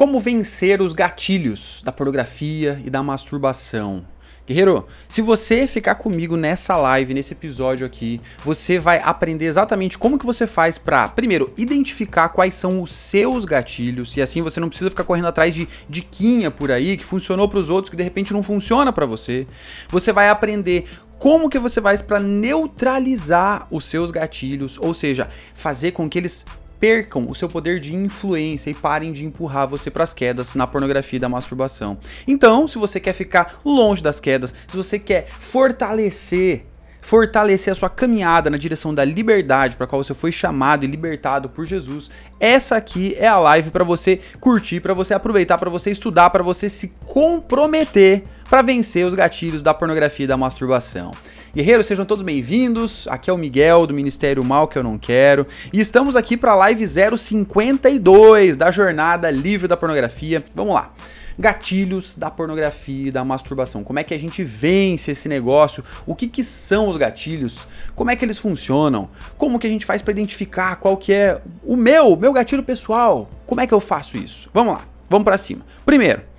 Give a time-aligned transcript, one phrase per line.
[0.00, 4.02] Como vencer os gatilhos da pornografia e da masturbação?
[4.46, 10.18] Guerreiro, se você ficar comigo nessa live, nesse episódio aqui, você vai aprender exatamente como
[10.18, 14.70] que você faz para, primeiro, identificar quais são os seus gatilhos, e assim você não
[14.70, 18.02] precisa ficar correndo atrás de diquinha por aí que funcionou para os outros que de
[18.02, 19.46] repente não funciona para você.
[19.90, 20.86] Você vai aprender
[21.18, 26.46] como que você faz para neutralizar os seus gatilhos, ou seja, fazer com que eles
[26.80, 30.66] percam o seu poder de influência e parem de empurrar você para as quedas na
[30.66, 31.98] pornografia e da masturbação.
[32.26, 36.66] Então, se você quer ficar longe das quedas, se você quer fortalecer
[37.02, 41.48] fortalecer a sua caminhada na direção da liberdade para qual você foi chamado e libertado
[41.48, 45.90] por Jesus, essa aqui é a live para você curtir, para você aproveitar, para você
[45.90, 51.12] estudar, para você se comprometer para vencer os gatilhos da pornografia e da masturbação.
[51.52, 53.08] Guerreiros, sejam todos bem-vindos.
[53.08, 55.44] Aqui é o Miguel do Ministério Mal que eu não quero.
[55.72, 60.44] E estamos aqui para a live 052 da jornada livre da pornografia.
[60.54, 60.94] Vamos lá.
[61.36, 63.82] Gatilhos da pornografia e da masturbação.
[63.82, 65.82] Como é que a gente vence esse negócio?
[66.06, 67.66] O que, que são os gatilhos?
[67.96, 69.10] Como é que eles funcionam?
[69.36, 73.28] Como que a gente faz para identificar qual que é o meu, meu gatilho pessoal?
[73.44, 74.48] Como é que eu faço isso?
[74.54, 75.66] Vamos lá, vamos para cima.
[75.84, 76.29] Primeiro,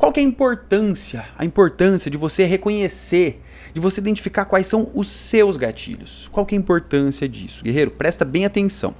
[0.00, 1.26] qual que é a importância?
[1.36, 3.42] A importância de você reconhecer
[3.74, 6.28] de você identificar quais são os seus gatilhos.
[6.32, 7.62] Qual que é a importância disso?
[7.62, 8.94] Guerreiro, presta bem atenção.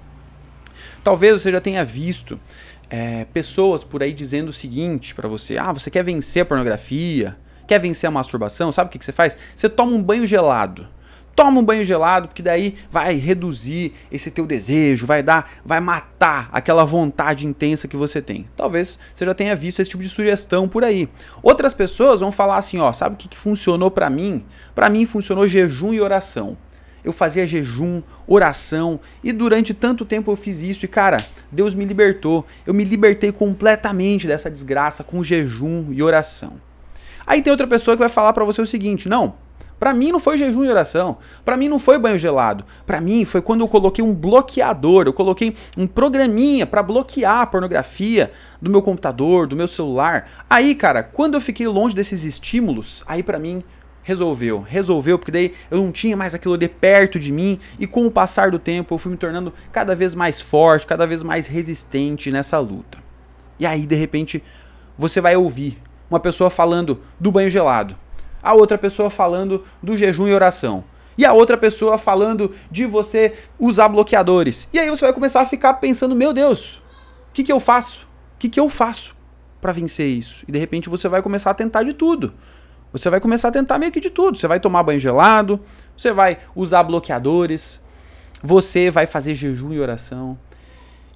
[1.02, 2.38] Talvez você já tenha visto
[2.90, 7.34] é, pessoas por aí dizendo o seguinte para você: ah, você quer vencer a pornografia,
[7.66, 9.36] quer vencer a masturbação, sabe o que, que você faz?
[9.56, 10.86] Você toma um banho gelado
[11.34, 16.48] toma um banho gelado, porque daí vai reduzir esse teu desejo, vai dar, vai matar
[16.52, 18.46] aquela vontade intensa que você tem.
[18.56, 21.08] Talvez você já tenha visto esse tipo de sugestão por aí.
[21.42, 24.44] Outras pessoas vão falar assim, ó, sabe o que, que funcionou para mim?
[24.74, 26.56] Para mim funcionou jejum e oração.
[27.02, 31.84] Eu fazia jejum, oração e durante tanto tempo eu fiz isso e cara, Deus me
[31.84, 32.44] libertou.
[32.66, 36.60] Eu me libertei completamente dessa desgraça com jejum e oração.
[37.26, 39.34] Aí tem outra pessoa que vai falar para você o seguinte: "Não,
[39.80, 41.16] para mim não foi jejum e oração.
[41.42, 42.66] Para mim não foi banho gelado.
[42.84, 47.46] Para mim foi quando eu coloquei um bloqueador, eu coloquei um programinha para bloquear a
[47.46, 50.44] pornografia do meu computador, do meu celular.
[50.50, 53.64] Aí, cara, quando eu fiquei longe desses estímulos, aí para mim
[54.02, 54.60] resolveu.
[54.60, 58.10] Resolveu porque daí eu não tinha mais aquilo de perto de mim e com o
[58.10, 62.30] passar do tempo eu fui me tornando cada vez mais forte, cada vez mais resistente
[62.30, 62.98] nessa luta.
[63.58, 64.44] E aí, de repente,
[64.98, 65.78] você vai ouvir
[66.10, 67.96] uma pessoa falando do banho gelado
[68.42, 70.84] a outra pessoa falando do jejum e oração.
[71.16, 74.68] E a outra pessoa falando de você usar bloqueadores.
[74.72, 76.76] E aí você vai começar a ficar pensando: meu Deus,
[77.28, 78.06] o que, que eu faço?
[78.36, 79.14] O que, que eu faço
[79.60, 80.44] para vencer isso?
[80.48, 82.32] E de repente você vai começar a tentar de tudo.
[82.92, 84.38] Você vai começar a tentar meio que de tudo.
[84.38, 85.60] Você vai tomar banho gelado,
[85.96, 87.80] você vai usar bloqueadores,
[88.42, 90.38] você vai fazer jejum e oração.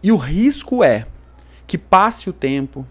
[0.03, 1.07] E o risco é
[1.67, 2.87] que passe o tempo,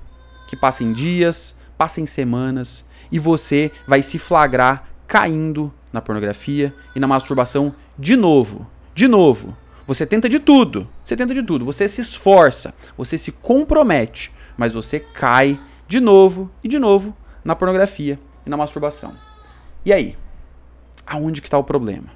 [0.47, 7.05] que passem dias, passem semanas e você vai se flagrar caindo na pornografia e na
[7.05, 8.67] masturbação de novo.
[8.95, 9.55] De novo.
[9.85, 10.89] Você tenta de tudo.
[11.05, 11.63] Você tenta de tudo.
[11.63, 12.73] Você se esforça.
[12.97, 14.33] Você se compromete.
[14.57, 17.15] Mas você cai de novo e de novo
[17.45, 19.13] na pornografia e na masturbação.
[19.85, 20.17] E aí?
[21.05, 22.07] Aonde que está o problema?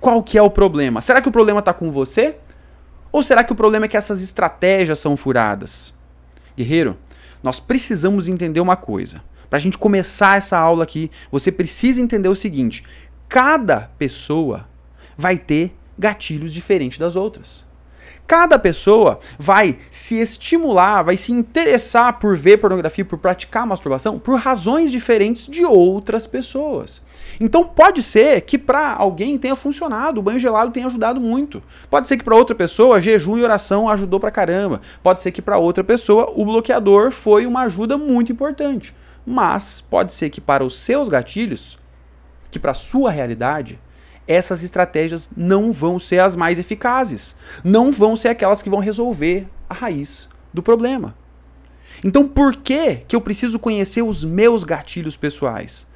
[0.00, 1.00] Qual que é o problema?
[1.00, 2.36] Será que o problema está com você?
[3.10, 5.92] Ou será que o problema é que essas estratégias são furadas?
[6.56, 6.96] Guerreiro,
[7.42, 9.20] nós precisamos entender uma coisa.
[9.50, 12.84] Para a gente começar essa aula aqui, você precisa entender o seguinte:
[13.28, 14.68] cada pessoa
[15.18, 17.68] vai ter gatilhos diferentes das outras.
[18.26, 24.38] Cada pessoa vai se estimular, vai se interessar por ver pornografia, por praticar masturbação, por
[24.38, 27.02] razões diferentes de outras pessoas.
[27.40, 31.60] Então pode ser que para alguém tenha funcionado, o banho gelado tenha ajudado muito.
[31.90, 34.80] Pode ser que para outra pessoa jejum e oração ajudou pra caramba.
[35.02, 38.94] Pode ser que para outra pessoa o bloqueador foi uma ajuda muito importante.
[39.24, 41.78] Mas pode ser que para os seus gatilhos,
[42.50, 43.78] que para a sua realidade,
[44.26, 47.34] essas estratégias não vão ser as mais eficazes.
[47.64, 51.14] Não vão ser aquelas que vão resolver a raiz do problema.
[52.04, 55.86] Então, por que, que eu preciso conhecer os meus gatilhos pessoais?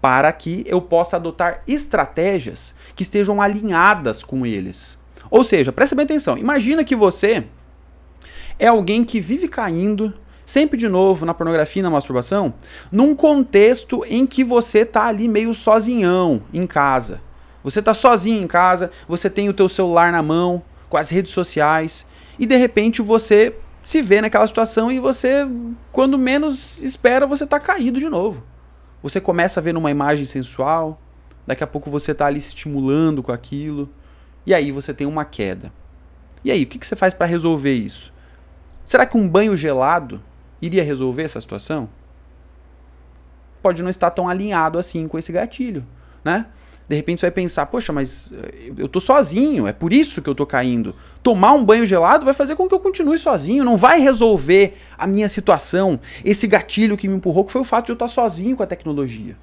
[0.00, 4.98] Para que eu possa adotar estratégias que estejam alinhadas com eles.
[5.30, 6.36] Ou seja, presta bem atenção.
[6.36, 7.44] Imagina que você
[8.58, 10.12] é alguém que vive caindo
[10.44, 12.54] sempre de novo na pornografia e na masturbação,
[12.90, 17.20] num contexto em que você tá ali meio sozinhão em casa.
[17.62, 21.32] Você tá sozinho em casa, você tem o teu celular na mão, com as redes
[21.32, 22.06] sociais,
[22.38, 25.46] e de repente você se vê naquela situação e você,
[25.92, 28.42] quando menos espera, você tá caído de novo.
[29.02, 31.00] Você começa a ver uma imagem sensual,
[31.46, 33.90] daqui a pouco você tá ali se estimulando com aquilo,
[34.46, 35.72] e aí você tem uma queda.
[36.44, 38.12] E aí, o que, que você faz para resolver isso?
[38.84, 40.22] Será que um banho gelado
[40.64, 41.88] iria resolver essa situação?
[43.62, 45.86] Pode não estar tão alinhado assim com esse gatilho,
[46.24, 46.46] né?
[46.86, 50.28] De repente você vai pensar, poxa, mas eh, eu tô sozinho, é por isso que
[50.28, 50.94] eu tô caindo.
[51.22, 55.06] Tomar um banho gelado vai fazer com que eu continue sozinho, não vai resolver a
[55.06, 55.98] minha situação.
[56.22, 58.66] Esse gatilho que me empurrou que foi o fato de eu estar sozinho com a
[58.66, 59.34] tecnologia.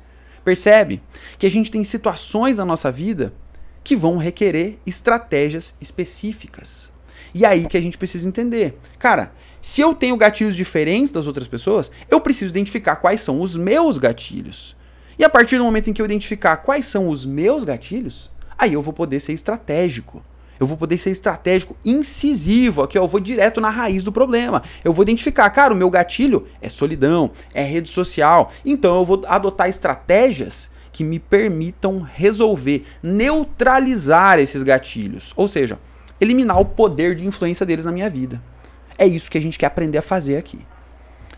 [0.44, 1.01] Percebe
[1.39, 3.33] que a gente tem situações na nossa vida
[3.83, 6.91] que vão requerer estratégias específicas.
[7.33, 8.77] E aí que a gente precisa entender.
[9.00, 9.31] Cara,
[9.62, 13.98] se eu tenho gatilhos diferentes das outras pessoas, eu preciso identificar quais são os meus
[13.98, 14.75] gatilhos.
[15.19, 18.74] E a partir do momento em que eu identificar quais são os meus gatilhos, aí
[18.74, 20.24] eu vou poder ser estratégico.
[20.60, 22.84] Eu vou poder ser estratégico, incisivo.
[22.84, 24.62] Aqui eu vou direto na raiz do problema.
[24.84, 28.52] Eu vou identificar, cara, o meu gatilho é solidão, é rede social.
[28.63, 35.34] Então eu vou adotar estratégias que me permitam resolver, neutralizar esses gatilhos.
[35.36, 35.80] Ou seja,
[36.19, 38.42] eliminar o poder de influência deles na minha vida.
[39.01, 40.59] É isso que a gente quer aprender a fazer aqui.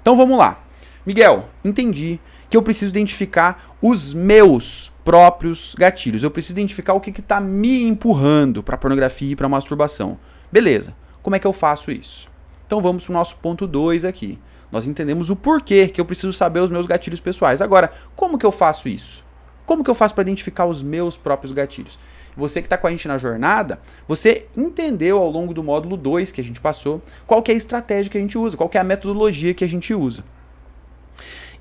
[0.02, 0.62] Então vamos lá.
[1.06, 2.20] Miguel, entendi
[2.50, 6.24] que eu preciso identificar os meus próprios gatilhos.
[6.24, 10.20] Eu preciso identificar o que está me empurrando para pornografia e para masturbação.
[10.52, 12.30] Beleza, como é que eu faço isso?
[12.68, 14.38] Então vamos para o nosso ponto 2 aqui.
[14.70, 17.62] Nós entendemos o porquê que eu preciso saber os meus gatilhos pessoais.
[17.62, 19.24] Agora, como que eu faço isso?
[19.66, 21.98] Como que eu faço para identificar os meus próprios gatilhos?
[22.36, 26.32] Você que está com a gente na jornada, você entendeu ao longo do módulo 2
[26.32, 28.84] que a gente passou qual é a estratégia que a gente usa, qual é a
[28.84, 30.24] metodologia que a gente usa.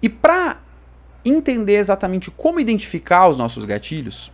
[0.03, 0.61] E para
[1.25, 4.33] entender exatamente como identificar os nossos gatilhos,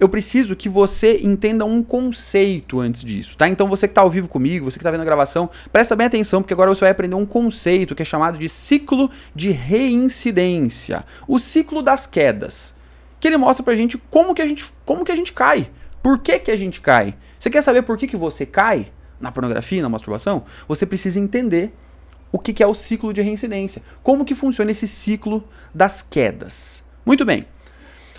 [0.00, 3.48] eu preciso que você entenda um conceito antes disso, tá?
[3.48, 6.06] Então você que está ao vivo comigo, você que está vendo a gravação, presta bem
[6.06, 11.04] atenção, porque agora você vai aprender um conceito que é chamado de ciclo de reincidência.
[11.26, 12.72] O ciclo das quedas.
[13.20, 15.70] Que ele mostra pra gente como que a gente, como que a gente cai.
[16.02, 17.16] Por que, que a gente cai?
[17.38, 20.44] Você quer saber por que, que você cai na pornografia, na masturbação?
[20.66, 21.72] Você precisa entender
[22.30, 23.82] o que, que é o ciclo de reincidência.
[24.02, 26.82] Como que funciona esse ciclo das quedas.
[27.04, 27.46] Muito bem.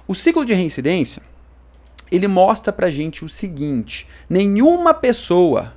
[0.07, 1.21] O ciclo de reincidência,
[2.11, 5.73] ele mostra pra gente o seguinte: nenhuma pessoa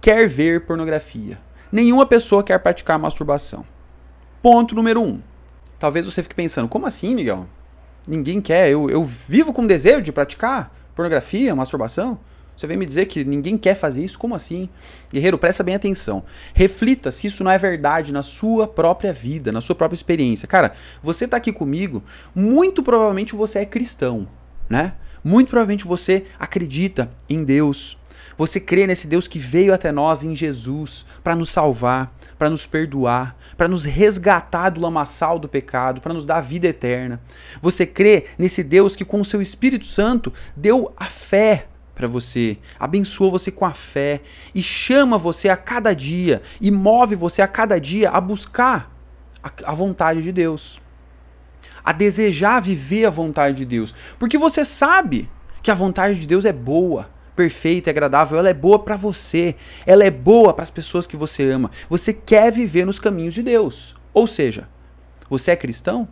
[0.00, 1.40] quer ver pornografia.
[1.70, 3.64] Nenhuma pessoa quer praticar masturbação.
[4.42, 5.20] Ponto número um.
[5.78, 7.48] Talvez você fique pensando, como assim, Miguel?
[8.06, 8.70] Ninguém quer.
[8.70, 12.18] Eu, eu vivo com desejo de praticar pornografia, masturbação?
[12.56, 14.18] Você vem me dizer que ninguém quer fazer isso?
[14.18, 14.68] Como assim?
[15.12, 16.22] Guerreiro, presta bem atenção.
[16.54, 20.46] Reflita se isso não é verdade na sua própria vida, na sua própria experiência.
[20.46, 20.72] Cara,
[21.02, 22.02] você está aqui comigo,
[22.34, 24.28] muito provavelmente você é cristão,
[24.68, 24.94] né?
[25.24, 27.96] Muito provavelmente você acredita em Deus.
[28.36, 32.66] Você crê nesse Deus que veio até nós em Jesus para nos salvar, para nos
[32.66, 37.20] perdoar, para nos resgatar do lamaçal do pecado, para nos dar vida eterna.
[37.60, 42.58] Você crê nesse Deus que com o seu Espírito Santo deu a fé para você,
[42.76, 44.20] abençoa você com a fé
[44.52, 48.92] e chama você a cada dia e move você a cada dia a buscar
[49.40, 50.80] a, a vontade de Deus,
[51.84, 55.30] a desejar viver a vontade de Deus, porque você sabe
[55.62, 59.54] que a vontade de Deus é boa, perfeita, e agradável, ela é boa para você,
[59.86, 61.70] ela é boa para as pessoas que você ama.
[61.88, 63.94] Você quer viver nos caminhos de Deus.
[64.12, 64.68] Ou seja,
[65.28, 66.08] você é cristão?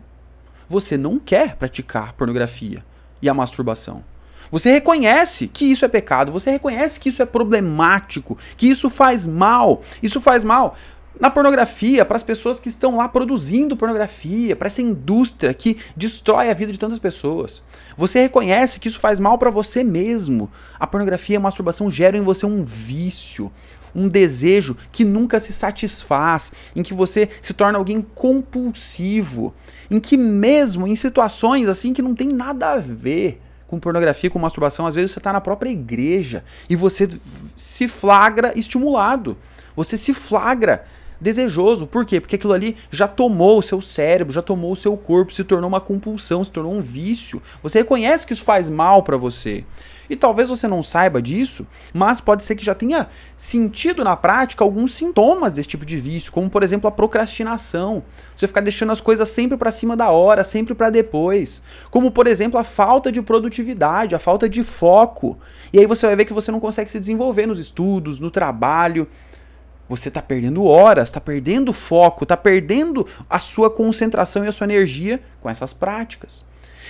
[0.67, 2.83] Você não quer praticar pornografia
[3.21, 4.03] e a masturbação.
[4.51, 9.25] Você reconhece que isso é pecado, você reconhece que isso é problemático, que isso faz
[9.25, 9.81] mal.
[10.03, 10.75] Isso faz mal
[11.21, 16.49] na pornografia, para as pessoas que estão lá produzindo pornografia, para essa indústria que destrói
[16.49, 17.61] a vida de tantas pessoas.
[17.95, 20.49] Você reconhece que isso faz mal para você mesmo.
[20.79, 23.51] A pornografia e a masturbação geram em você um vício,
[23.93, 29.53] um desejo que nunca se satisfaz, em que você se torna alguém compulsivo,
[29.91, 34.39] em que mesmo em situações assim que não tem nada a ver, com pornografia, com
[34.39, 37.07] masturbação, às vezes você está na própria igreja e você
[37.55, 39.37] se flagra estimulado.
[39.75, 40.83] Você se flagra
[41.21, 41.85] desejoso.
[41.85, 42.19] Por quê?
[42.19, 45.69] Porque aquilo ali já tomou o seu cérebro, já tomou o seu corpo, se tornou
[45.69, 47.41] uma compulsão, se tornou um vício.
[47.61, 49.63] Você reconhece que isso faz mal para você.
[50.11, 54.61] E talvez você não saiba disso, mas pode ser que já tenha sentido na prática
[54.61, 58.03] alguns sintomas desse tipo de vício, como por exemplo a procrastinação.
[58.35, 61.61] Você ficar deixando as coisas sempre para cima da hora, sempre para depois.
[61.89, 65.39] Como por exemplo a falta de produtividade, a falta de foco.
[65.71, 69.07] E aí você vai ver que você não consegue se desenvolver nos estudos, no trabalho.
[69.91, 74.63] Você está perdendo horas, está perdendo foco, está perdendo a sua concentração e a sua
[74.63, 76.45] energia com essas práticas.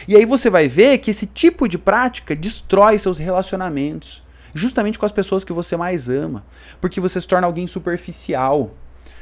[0.08, 4.22] E aí você vai ver que esse tipo de prática destrói seus relacionamentos,
[4.53, 6.46] justamente com as pessoas que você mais ama,
[6.79, 8.70] porque você se torna alguém superficial.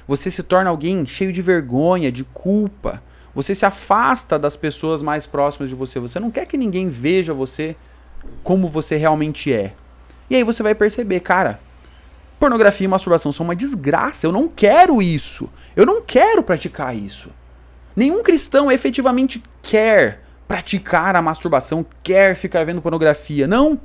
[0.06, 3.02] Você se torna alguém cheio de vergonha, de culpa.
[3.34, 6.02] Você se afasta das pessoas mais próximas de você.
[6.02, 7.78] Você não quer que ninguém veja você
[8.44, 9.74] como você realmente é.
[10.30, 11.62] E aí você vai perceber, cara,
[12.40, 14.26] Pornografia e masturbação são uma desgraça.
[14.26, 15.50] Eu não quero isso.
[15.76, 17.32] Eu não quero praticar isso.
[17.96, 23.46] Nenhum cristão efetivamente quer praticar a masturbação, quer ficar vendo pornografia.
[23.46, 23.80] Não.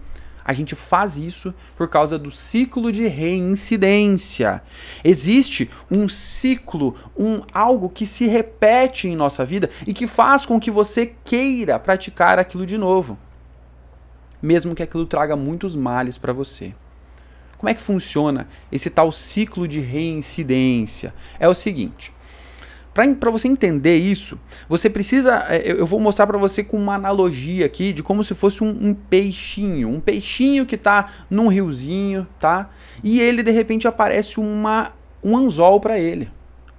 [0.45, 4.63] A gente faz isso por causa do ciclo de reincidência.
[5.03, 10.61] Existe um ciclo, um algo que se repete em nossa vida e que faz com
[10.61, 13.19] que você queira praticar aquilo de novo,
[14.41, 16.75] mesmo que aquilo traga muitos males para você.
[17.59, 21.15] Como é que funciona esse tal ciclo de reincidência?
[21.39, 22.13] É o seguinte:
[23.19, 25.45] para você entender isso, você precisa.
[25.49, 28.69] É, eu vou mostrar para você com uma analogia aqui de como se fosse um,
[28.69, 29.89] um peixinho.
[29.89, 32.71] Um peixinho que está num riozinho, tá?
[33.03, 34.93] E ele de repente aparece uma,
[35.23, 36.31] um anzol para ele.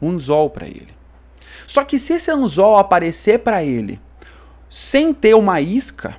[0.02, 0.96] Um anzol para ele.
[1.68, 4.00] Só que se esse anzol aparecer para ele
[4.70, 6.16] sem ter uma isca,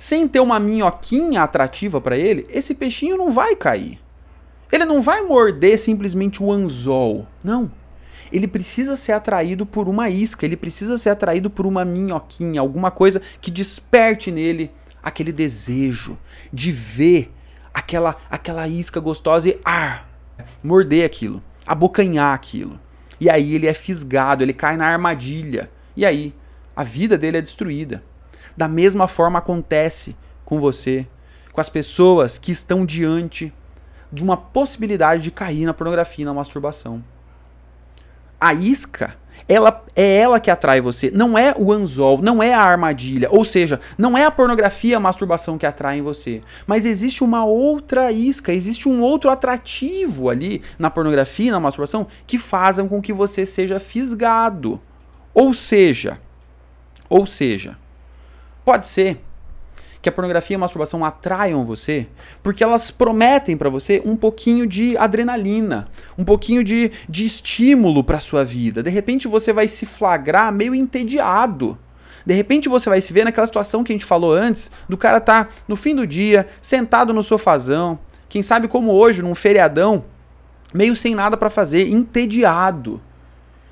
[0.00, 4.00] sem ter uma minhoquinha atrativa para ele, esse peixinho não vai cair.
[4.72, 7.26] Ele não vai morder simplesmente o anzol.
[7.44, 7.70] Não
[8.32, 12.90] ele precisa ser atraído por uma isca, ele precisa ser atraído por uma minhoquinha, alguma
[12.90, 14.70] coisa que desperte nele
[15.02, 16.18] aquele desejo
[16.52, 17.32] de ver
[17.72, 20.04] aquela aquela isca gostosa e ah,
[20.62, 22.78] morder aquilo, abocanhar aquilo.
[23.20, 25.70] E aí ele é fisgado, ele cai na armadilha.
[25.96, 26.34] E aí
[26.74, 28.02] a vida dele é destruída.
[28.56, 31.06] Da mesma forma acontece com você,
[31.52, 33.52] com as pessoas que estão diante
[34.12, 37.02] de uma possibilidade de cair na pornografia e na masturbação.
[38.40, 39.16] A isca,
[39.46, 43.44] ela é ela que atrai você, não é o anzol, não é a armadilha, ou
[43.44, 48.10] seja, não é a pornografia, a masturbação que atrai em você, mas existe uma outra
[48.10, 53.44] isca, existe um outro atrativo ali na pornografia, na masturbação, que fazem com que você
[53.44, 54.80] seja fisgado.
[55.34, 56.20] Ou seja,
[57.08, 57.76] ou seja,
[58.70, 59.20] pode ser
[60.00, 62.06] que a pornografia e a masturbação atraiam você,
[62.40, 68.20] porque elas prometem para você um pouquinho de adrenalina, um pouquinho de, de estímulo para
[68.20, 68.80] sua vida.
[68.80, 71.76] De repente você vai se flagrar meio entediado.
[72.24, 75.20] De repente você vai se ver naquela situação que a gente falou antes, do cara
[75.20, 77.98] tá no fim do dia, sentado no sofazão,
[78.28, 80.04] quem sabe como hoje, num feriadão,
[80.72, 83.02] meio sem nada para fazer, entediado.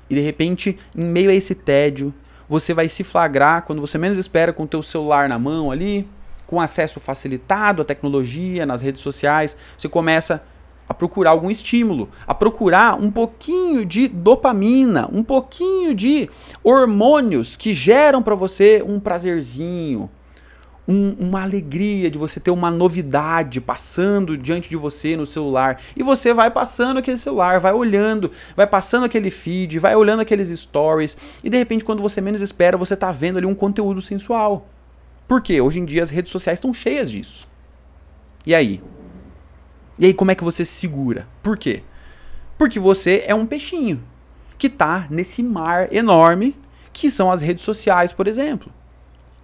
[0.09, 2.13] E de repente, em meio a esse tédio,
[2.49, 6.09] você vai se flagrar quando você menos espera com o teu celular na mão ali,
[6.47, 10.43] com acesso facilitado à tecnologia, nas redes sociais, você começa
[10.87, 16.27] a procurar algum estímulo, a procurar um pouquinho de dopamina, um pouquinho de
[16.63, 20.09] hormônios que geram para você um prazerzinho,
[20.89, 25.79] um, uma alegria de você ter uma novidade passando diante de você no celular.
[25.95, 30.49] E você vai passando aquele celular, vai olhando, vai passando aquele feed, vai olhando aqueles
[30.49, 34.67] stories, e de repente, quando você menos espera, você está vendo ali um conteúdo sensual.
[35.27, 35.61] Por quê?
[35.61, 37.47] Hoje em dia as redes sociais estão cheias disso.
[38.43, 38.81] E aí?
[39.99, 41.27] E aí como é que você se segura?
[41.43, 41.83] Por quê?
[42.57, 44.01] Porque você é um peixinho
[44.57, 46.55] que está nesse mar enorme
[46.91, 48.73] que são as redes sociais, por exemplo.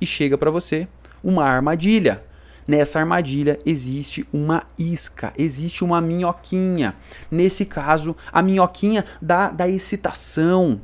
[0.02, 0.88] E chega para você
[1.26, 2.24] uma armadilha.
[2.68, 6.96] Nessa armadilha existe uma isca, existe uma minhoquinha.
[7.30, 10.80] Nesse caso, a minhoquinha da, da excitação,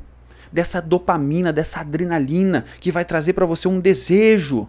[0.52, 4.68] dessa dopamina, dessa adrenalina que vai trazer para você um desejo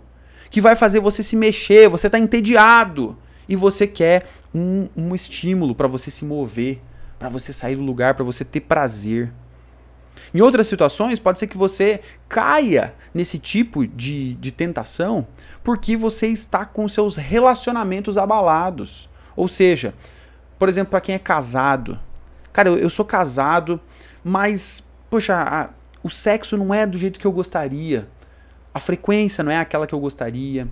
[0.50, 3.18] que vai fazer você se mexer, você está entediado
[3.50, 6.80] e você quer um, um estímulo para você se mover,
[7.18, 9.32] para você sair do lugar, para você ter prazer.
[10.34, 15.28] Em outras situações, pode ser que você caia nesse tipo de, de tentação
[15.64, 19.10] porque você está com seus relacionamentos abalados.
[19.36, 19.94] Ou seja,
[20.60, 22.00] por exemplo, para quem é casado.
[22.52, 23.80] Cara, eu, eu sou casado,
[24.24, 25.70] mas, poxa, a,
[26.04, 28.08] o sexo não é do jeito que eu gostaria
[28.74, 30.68] a frequência não é aquela que eu gostaria,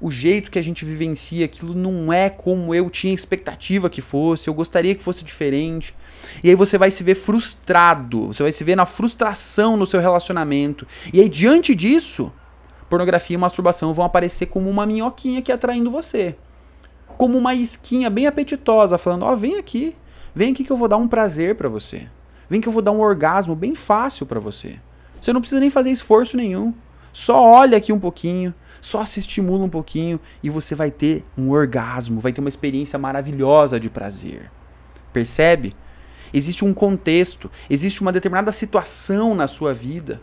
[0.00, 4.48] o jeito que a gente vivencia aquilo não é como eu tinha expectativa que fosse,
[4.48, 5.94] eu gostaria que fosse diferente.
[6.42, 10.00] E aí você vai se ver frustrado, você vai se ver na frustração no seu
[10.00, 10.86] relacionamento.
[11.12, 12.32] E aí diante disso,
[12.88, 16.34] pornografia e masturbação vão aparecer como uma minhoquinha que atraindo você.
[17.18, 19.94] Como uma isquinha bem apetitosa, falando: "Ó, oh, vem aqui.
[20.34, 22.08] Vem aqui que eu vou dar um prazer para você.
[22.48, 24.78] Vem que eu vou dar um orgasmo bem fácil para você.
[25.20, 26.72] Você não precisa nem fazer esforço nenhum.
[27.12, 31.50] Só olha aqui um pouquinho, só se estimula um pouquinho e você vai ter um
[31.50, 34.50] orgasmo, vai ter uma experiência maravilhosa de prazer.
[35.12, 35.74] Percebe?
[36.32, 40.20] Existe um contexto, existe uma determinada situação na sua vida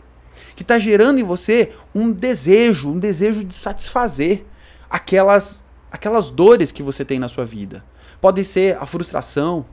[0.54, 4.44] que está gerando em você um desejo, um desejo de satisfazer
[4.88, 7.84] aquelas, aquelas dores que você tem na sua vida.
[8.20, 9.66] Pode ser a frustração,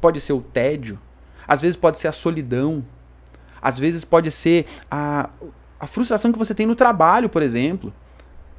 [0.00, 0.98] pode ser o tédio,
[1.46, 2.84] às vezes pode ser a solidão,
[3.60, 5.30] às vezes pode ser a,
[5.80, 7.92] a frustração que você tem no trabalho, por exemplo.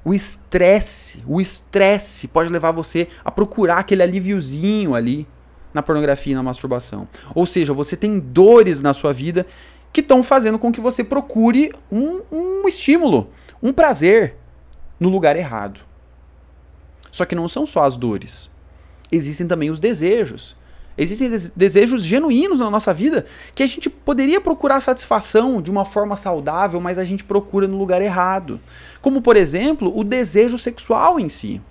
[0.03, 5.27] O estresse, o estresse pode levar você a procurar aquele alíviozinho ali
[5.73, 7.07] na pornografia e na masturbação.
[7.35, 9.45] Ou seja, você tem dores na sua vida
[9.91, 13.29] que estão fazendo com que você procure um, um estímulo,
[13.61, 14.35] um prazer
[14.99, 15.81] no lugar errado.
[17.11, 18.49] Só que não são só as dores.
[19.11, 20.55] Existem também os desejos.
[21.01, 23.25] Existem desejos genuínos na nossa vida
[23.55, 27.77] que a gente poderia procurar satisfação de uma forma saudável, mas a gente procura no
[27.77, 28.59] lugar errado.
[29.01, 31.61] Como, por exemplo, o desejo sexual em si.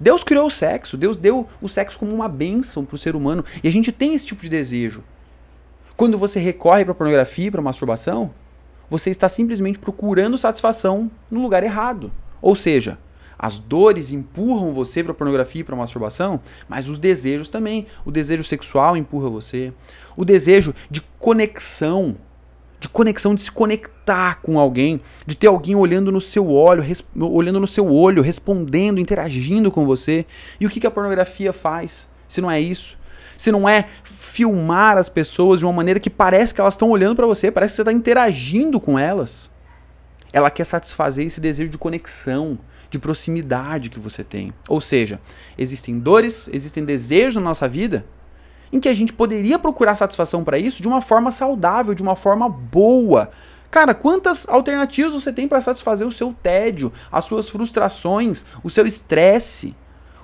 [0.00, 3.44] Deus criou o sexo, Deus deu o sexo como uma bênção para o ser humano
[3.62, 5.04] e a gente tem esse tipo de desejo.
[5.96, 8.34] Quando você recorre para pornografia, para masturbação,
[8.90, 12.10] você está simplesmente procurando satisfação no lugar errado.
[12.42, 12.98] Ou seja,
[13.38, 17.86] as dores empurram você para pornografia e para masturbação, mas os desejos também.
[18.04, 19.72] O desejo sexual empurra você.
[20.16, 22.16] O desejo de conexão,
[22.80, 27.60] de conexão, de se conectar com alguém, de ter alguém olhando no seu olho, olhando
[27.60, 30.26] no seu olho, respondendo, interagindo com você.
[30.58, 32.08] E o que, que a pornografia faz?
[32.26, 32.98] Se não é isso?
[33.36, 37.14] Se não é filmar as pessoas de uma maneira que parece que elas estão olhando
[37.14, 39.48] para você, parece que você está interagindo com elas.
[40.32, 42.58] Ela quer satisfazer esse desejo de conexão,
[42.90, 44.52] de proximidade que você tem.
[44.68, 45.20] Ou seja,
[45.56, 48.04] existem dores, existem desejos na nossa vida
[48.72, 52.16] em que a gente poderia procurar satisfação para isso de uma forma saudável, de uma
[52.16, 53.30] forma boa.
[53.70, 58.86] Cara, quantas alternativas você tem para satisfazer o seu tédio, as suas frustrações, o seu
[58.86, 59.74] estresse,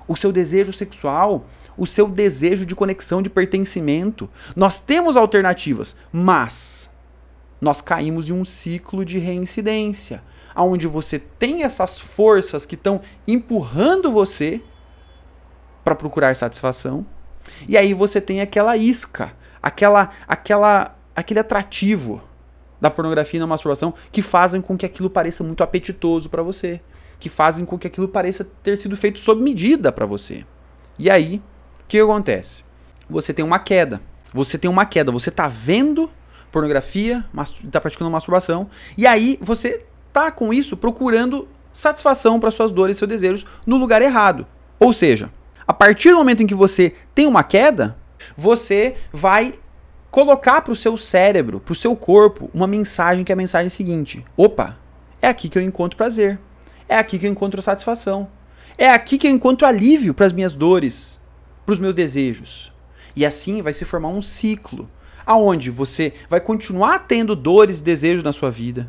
[0.07, 1.45] o seu desejo sexual,
[1.77, 4.29] o seu desejo de conexão, de pertencimento?
[4.55, 6.89] Nós temos alternativas, mas
[7.61, 10.23] nós caímos em um ciclo de reincidência
[10.63, 14.61] onde você tem essas forças que estão empurrando você
[15.85, 17.05] para procurar satisfação.
[17.69, 19.33] E aí você tem aquela isca,
[19.63, 22.23] aquela, aquela, aquele atrativo
[22.81, 26.81] da pornografia e da masturbação que fazem com que aquilo pareça muito apetitoso para você,
[27.19, 30.45] que fazem com que aquilo pareça ter sido feito sob medida para você.
[30.99, 31.43] E aí,
[31.83, 32.65] o que acontece?
[33.09, 34.01] Você tem uma queda.
[34.33, 36.11] Você tem uma queda, você está vendo
[36.51, 37.25] pornografia,
[37.65, 42.99] está praticando masturbação, e aí você tá com isso procurando satisfação para suas dores e
[42.99, 44.47] seus desejos no lugar errado.
[44.79, 45.29] Ou seja,
[45.67, 47.99] a partir do momento em que você tem uma queda,
[48.37, 49.53] você vai
[50.13, 53.69] colocar para o seu cérebro, para o seu corpo, uma mensagem que é a mensagem
[53.69, 54.79] seguinte: opa,
[55.21, 56.39] é aqui que eu encontro prazer,
[56.89, 58.29] é aqui que eu encontro satisfação,
[58.79, 61.21] é aqui que eu encontro alívio para as minhas dores,
[61.67, 62.73] para os meus desejos.
[63.17, 64.89] E assim vai se formar um ciclo,
[65.27, 68.89] aonde você vai continuar tendo dores e desejos na sua vida,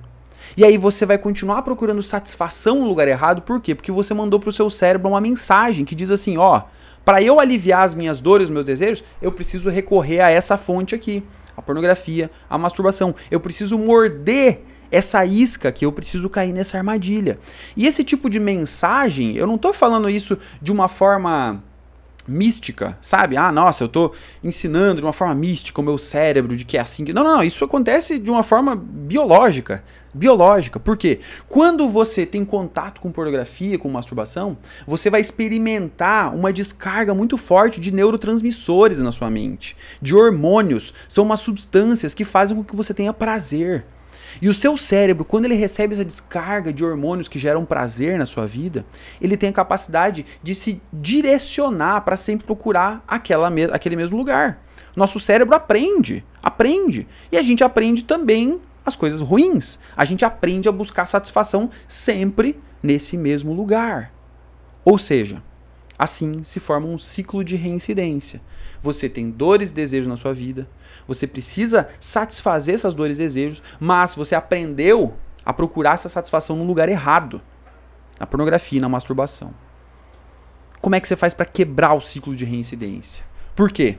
[0.56, 3.76] e aí você vai continuar procurando satisfação no lugar errado, por quê?
[3.76, 6.64] Porque você mandou para o seu cérebro uma mensagem que diz assim, ó,
[7.04, 10.96] para eu aliviar as minhas dores, os meus desejos, eu preciso recorrer a essa fonte
[10.96, 11.24] aqui,
[11.56, 13.14] a pornografia, a masturbação.
[13.30, 17.38] Eu preciso morder essa isca que eu preciso cair nessa armadilha.
[17.78, 21.64] E esse tipo de mensagem, eu não estou falando isso de uma forma
[22.28, 23.38] mística, sabe?
[23.38, 26.82] Ah, nossa, eu estou ensinando de uma forma mística o meu cérebro de que é
[26.82, 27.04] assim.
[27.14, 29.84] Não, não, não, isso acontece de uma forma biológica
[30.16, 30.80] biológica.
[30.80, 31.20] Por quê?
[31.48, 37.80] Quando você tem contato com pornografia, com masturbação, você vai experimentar uma descarga muito forte
[37.80, 40.94] de neurotransmissores na sua mente, de hormônios.
[41.08, 43.86] São umas substâncias que fazem com que você tenha prazer.
[44.42, 48.26] E o seu cérebro, quando ele recebe essa descarga de hormônios que geram prazer na
[48.26, 48.86] sua vida,
[49.22, 54.62] ele tem a capacidade de se direcionar para sempre procurar aquela, aquele mesmo lugar.
[54.96, 57.08] Nosso cérebro aprende, aprende.
[57.32, 59.80] E a gente aprende também as coisas ruins.
[59.96, 64.14] A gente aprende a buscar satisfação sempre nesse mesmo lugar.
[64.84, 65.42] Ou seja,
[65.98, 68.42] assim se forma um ciclo de reincidência.
[68.82, 70.68] Você tem dores e desejos na sua vida,
[71.08, 76.64] você precisa satisfazer essas dores e desejos, mas você aprendeu a procurar essa satisfação no
[76.64, 77.42] lugar errado
[78.20, 79.54] na pornografia, na masturbação.
[80.82, 83.26] Como é que você faz para quebrar o ciclo de reincidência?
[83.56, 83.98] Por quê?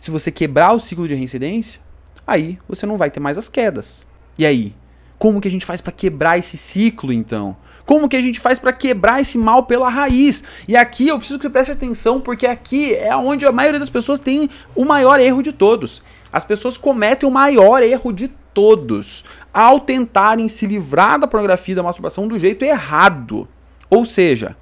[0.00, 1.80] Se você quebrar o ciclo de reincidência,
[2.26, 4.06] aí você não vai ter mais as quedas.
[4.38, 4.74] E aí?
[5.18, 7.56] Como que a gente faz para quebrar esse ciclo então?
[7.84, 10.42] Como que a gente faz para quebrar esse mal pela raiz?
[10.66, 13.90] E aqui eu preciso que você preste atenção, porque aqui é onde a maioria das
[13.90, 16.02] pessoas tem o maior erro de todos.
[16.32, 21.76] As pessoas cometem o maior erro de todos ao tentarem se livrar da pornografia e
[21.76, 23.48] da masturbação do jeito errado.
[23.90, 24.56] Ou seja,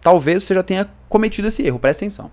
[0.00, 2.30] talvez você já tenha cometido esse erro, presta atenção.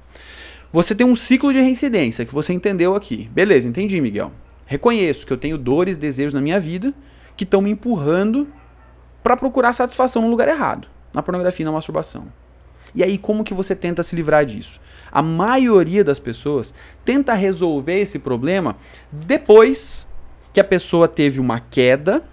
[0.72, 3.30] Você tem um ciclo de reincidência que você entendeu aqui.
[3.34, 4.32] Beleza, entendi, Miguel.
[4.68, 6.94] Reconheço que eu tenho dores, desejos na minha vida
[7.36, 8.48] que estão me empurrando
[9.24, 12.28] para procurar satisfação no lugar errado, na pornografia e na masturbação.
[12.94, 14.80] E aí, como que você tenta se livrar disso?
[15.12, 18.76] A maioria das pessoas tenta resolver esse problema
[19.12, 20.08] depois
[20.54, 22.24] que a pessoa teve uma queda,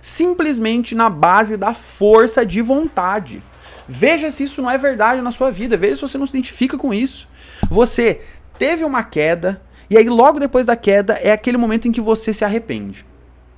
[0.00, 3.42] simplesmente na base da força de vontade.
[3.88, 6.76] Veja se isso não é verdade na sua vida, veja se você não se identifica
[6.76, 7.28] com isso.
[7.68, 8.22] Você
[8.58, 12.32] teve uma queda, e aí logo depois da queda é aquele momento em que você
[12.32, 13.04] se arrepende,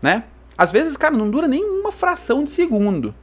[0.02, 0.24] né?
[0.58, 3.14] Às vezes, cara, não dura nem uma fração de segundo.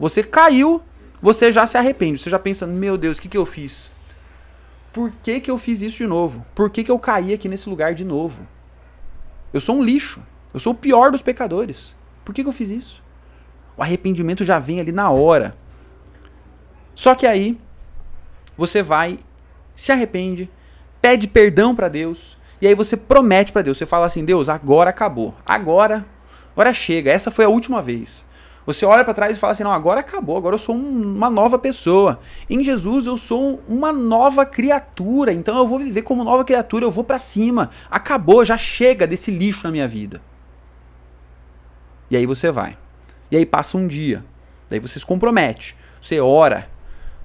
[0.00, 0.82] Você caiu,
[1.20, 3.90] você já se arrepende, você já pensa, meu Deus, o que, que eu fiz?
[4.94, 6.42] Por que, que eu fiz isso de novo?
[6.54, 8.48] Por que, que eu caí aqui nesse lugar de novo?
[9.52, 10.22] Eu sou um lixo.
[10.54, 11.94] Eu sou o pior dos pecadores.
[12.24, 13.02] Por que, que eu fiz isso?
[13.76, 15.54] O arrependimento já vem ali na hora.
[16.94, 17.58] Só que aí
[18.56, 19.18] você vai,
[19.74, 20.48] se arrepende,
[21.02, 24.90] pede perdão para Deus, e aí você promete para Deus, você fala assim: "Deus, agora
[24.90, 25.34] acabou.
[25.44, 26.04] Agora,
[26.52, 27.10] agora chega.
[27.10, 28.24] Essa foi a última vez."
[28.66, 31.28] Você olha para trás e fala assim: não, agora acabou, agora eu sou um, uma
[31.28, 32.20] nova pessoa.
[32.48, 36.90] Em Jesus eu sou uma nova criatura, então eu vou viver como nova criatura, eu
[36.90, 37.70] vou para cima.
[37.90, 40.22] Acabou, já chega desse lixo na minha vida.
[42.10, 42.78] E aí você vai.
[43.30, 44.24] E aí passa um dia.
[44.70, 45.76] Daí você se compromete.
[46.00, 46.68] Você ora.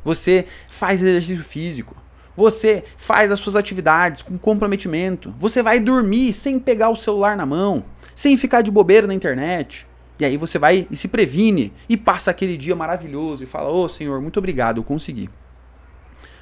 [0.03, 1.95] Você faz exercício físico.
[2.35, 5.33] Você faz as suas atividades com comprometimento.
[5.37, 7.83] Você vai dormir sem pegar o celular na mão,
[8.15, 9.87] sem ficar de bobeira na internet.
[10.19, 13.83] E aí você vai e se previne e passa aquele dia maravilhoso e fala: Ô
[13.83, 15.29] oh, Senhor, muito obrigado, eu consegui.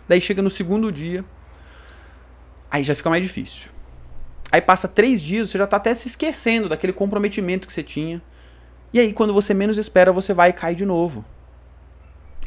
[0.07, 1.23] Daí chega no segundo dia,
[2.71, 3.69] aí já fica mais difícil.
[4.51, 8.21] Aí passa três dias, você já tá até se esquecendo daquele comprometimento que você tinha.
[8.93, 11.25] E aí, quando você menos espera, você vai e cai de novo.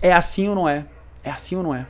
[0.01, 0.87] É assim ou não é?
[1.23, 1.87] É assim ou não é?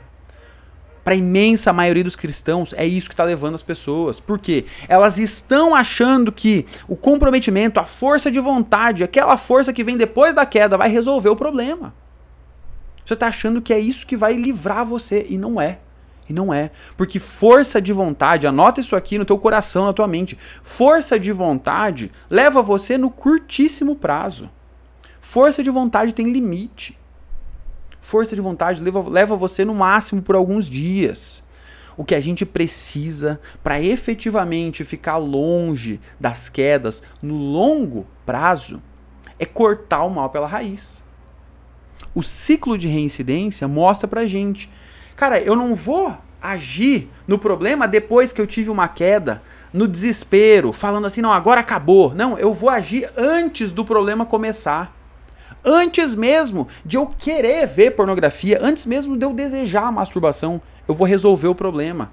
[1.03, 4.19] Para a imensa maioria dos cristãos, é isso que está levando as pessoas.
[4.19, 4.65] Por quê?
[4.87, 10.35] Elas estão achando que o comprometimento, a força de vontade, aquela força que vem depois
[10.35, 11.93] da queda, vai resolver o problema.
[13.03, 15.79] Você está achando que é isso que vai livrar você, e não é.
[16.29, 16.71] E não é.
[16.95, 20.37] Porque força de vontade, anota isso aqui no teu coração, na tua mente.
[20.63, 24.49] Força de vontade leva você no curtíssimo prazo.
[25.19, 27.00] Força de vontade tem limite
[28.01, 31.43] força de vontade leva, leva você no máximo por alguns dias.
[31.95, 38.81] O que a gente precisa para efetivamente ficar longe das quedas no longo prazo
[39.37, 41.01] é cortar o mal pela raiz.
[42.13, 44.69] O ciclo de reincidência mostra pra gente,
[45.15, 50.73] cara, eu não vou agir no problema depois que eu tive uma queda, no desespero,
[50.73, 52.13] falando assim, não, agora acabou.
[52.13, 55.00] Não, eu vou agir antes do problema começar.
[55.63, 60.93] Antes mesmo de eu querer ver pornografia, antes mesmo de eu desejar a masturbação, eu
[60.93, 62.11] vou resolver o problema.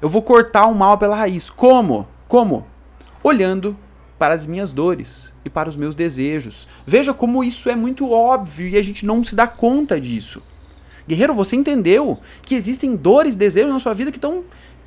[0.00, 1.50] Eu vou cortar o mal pela raiz.
[1.50, 2.06] Como?
[2.28, 2.66] Como?
[3.22, 3.76] Olhando
[4.18, 6.68] para as minhas dores e para os meus desejos.
[6.86, 10.42] Veja como isso é muito óbvio e a gente não se dá conta disso.
[11.06, 14.44] Guerreiro, você entendeu que existem dores, desejos na sua vida que estão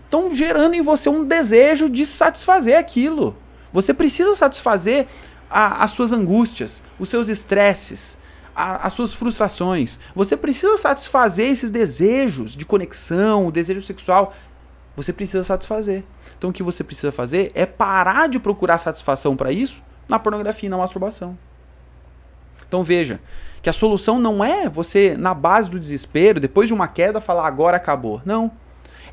[0.08, 3.36] estão gerando em você um desejo de satisfazer aquilo.
[3.74, 5.06] Você precisa satisfazer
[5.50, 8.18] a, as suas angústias, os seus estresses,
[8.56, 10.00] as suas frustrações.
[10.16, 14.34] Você precisa satisfazer esses desejos de conexão, o desejo sexual.
[14.96, 16.04] Você precisa satisfazer.
[16.38, 20.68] Então o que você precisa fazer é parar de procurar satisfação para isso na pornografia
[20.68, 21.38] e na masturbação.
[22.68, 23.20] Então veja
[23.62, 27.48] que a solução não é você, na base do desespero, depois de uma queda, falar
[27.48, 28.22] agora acabou.
[28.26, 28.52] Não.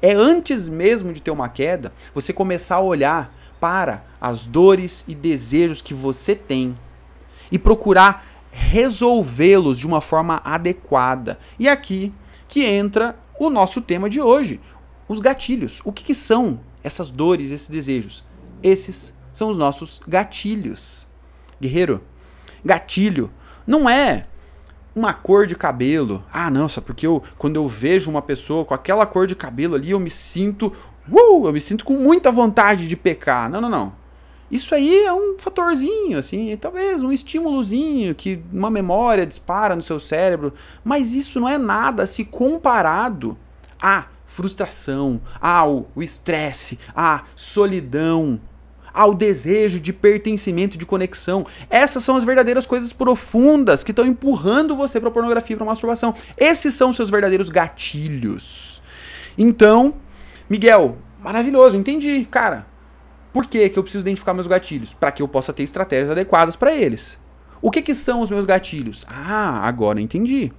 [0.00, 5.14] É antes mesmo de ter uma queda, você começar a olhar para as dores e
[5.14, 6.78] desejos que você tem
[7.50, 11.38] e procurar resolvê-los de uma forma adequada.
[11.58, 12.12] E aqui
[12.46, 14.60] que entra o nosso tema de hoje,
[15.08, 15.80] os gatilhos.
[15.82, 18.22] O que, que são essas dores, esses desejos?
[18.62, 21.06] Esses são os nossos gatilhos.
[21.58, 22.02] Guerreiro,
[22.62, 23.30] gatilho
[23.66, 24.26] não é
[24.94, 26.22] uma cor de cabelo.
[26.30, 29.74] Ah, não, só porque eu, quando eu vejo uma pessoa com aquela cor de cabelo
[29.74, 30.70] ali, eu me sinto
[31.10, 33.50] uh, eu me sinto com muita vontade de pecar.
[33.50, 34.04] Não, não, não.
[34.50, 39.98] Isso aí é um fatorzinho, assim, talvez um estímulozinho que uma memória dispara no seu
[39.98, 40.52] cérebro,
[40.84, 43.36] mas isso não é nada se comparado
[43.80, 48.40] à frustração, ao estresse, à solidão,
[48.92, 51.44] ao desejo de pertencimento, de conexão.
[51.68, 56.14] Essas são as verdadeiras coisas profundas que estão empurrando você para pornografia, para masturbação.
[56.36, 58.80] Esses são seus verdadeiros gatilhos.
[59.36, 59.94] Então,
[60.48, 62.66] Miguel, maravilhoso, entendi, cara.
[63.32, 64.94] Por que, que eu preciso identificar meus gatilhos?
[64.94, 67.18] Para que eu possa ter estratégias adequadas para eles.
[67.60, 69.04] O que, que são os meus gatilhos?
[69.08, 70.52] Ah, agora entendi.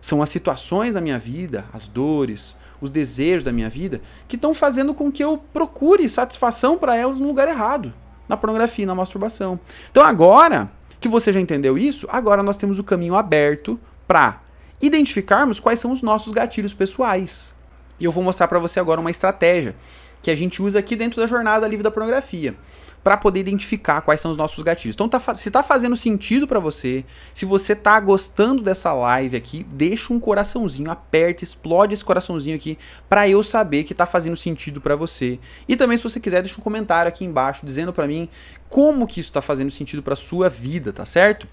[0.00, 4.54] São as situações da minha vida, as dores, os desejos da minha vida, que estão
[4.54, 7.92] fazendo com que eu procure satisfação para elas no lugar errado,
[8.28, 9.58] na pornografia, na masturbação.
[9.90, 14.40] Então agora que você já entendeu isso, agora nós temos o caminho aberto para
[14.80, 17.52] identificarmos quais são os nossos gatilhos pessoais.
[17.98, 19.74] E eu vou mostrar para você agora uma estratégia
[20.20, 22.54] que a gente usa aqui dentro da jornada livre da pornografia
[23.02, 24.94] para poder identificar quais são os nossos gatilhos.
[24.94, 29.64] Então, tá, se tá fazendo sentido para você, se você tá gostando dessa live aqui,
[29.64, 32.78] deixa um coraçãozinho, aperta, explode esse coraçãozinho aqui
[33.08, 35.40] para eu saber que tá fazendo sentido para você.
[35.68, 38.28] E também se você quiser, deixa um comentário aqui embaixo dizendo para mim
[38.68, 41.48] como que isso tá fazendo sentido para sua vida, tá certo?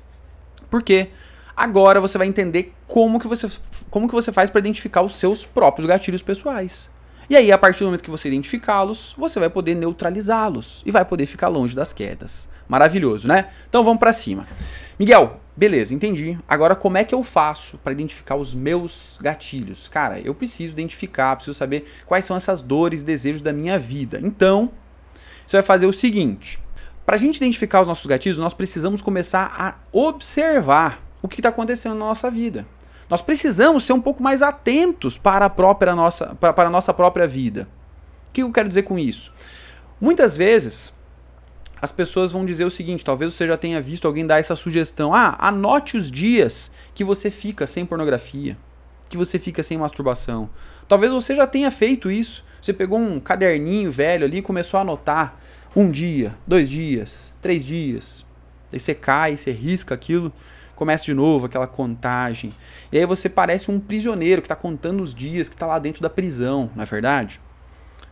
[0.69, 1.10] Porque
[1.60, 3.50] agora você vai entender como que você
[3.89, 6.89] como que você faz para identificar os seus próprios gatilhos pessoais.
[7.30, 11.06] E aí, a partir do momento que você identificá-los, você vai poder neutralizá-los e vai
[11.06, 12.48] poder ficar longe das quedas.
[12.67, 13.50] Maravilhoso, né?
[13.67, 14.48] Então vamos para cima.
[14.98, 16.39] Miguel, beleza, entendi.
[16.48, 19.88] Agora como é que eu faço para identificar os meus gatilhos?
[19.89, 24.19] Cara, eu preciso identificar, preciso saber quais são essas dores, desejos da minha vida.
[24.24, 24.72] Então,
[25.45, 26.60] você vai fazer o seguinte:
[27.06, 31.50] para a gente identificar os nossos gatilhos, nós precisamos começar a observar o que está
[31.50, 32.66] acontecendo na nossa vida.
[33.10, 37.28] Nós precisamos ser um pouco mais atentos para a própria nossa, para, a nossa própria
[37.28, 37.68] vida.
[38.30, 39.34] O que eu quero dizer com isso?
[40.00, 40.94] Muitas vezes
[41.82, 45.14] as pessoas vão dizer o seguinte: talvez você já tenha visto alguém dar essa sugestão.
[45.14, 48.56] Ah, anote os dias que você fica sem pornografia,
[49.10, 50.50] que você fica sem masturbação.
[50.88, 52.48] Talvez você já tenha feito isso.
[52.62, 55.40] Você pegou um caderninho velho ali e começou a anotar
[55.76, 58.26] um dia, dois dias, três dias.
[58.72, 60.32] Aí você cai, você risca aquilo
[60.80, 62.54] começa de novo aquela contagem.
[62.89, 66.02] E aí você parece um prisioneiro que está contando os dias que está lá dentro
[66.02, 67.42] da prisão, não é verdade?